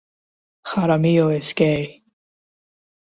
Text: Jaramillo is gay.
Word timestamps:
Jaramillo 0.65 1.29
is 1.29 1.53
gay. 1.53 2.01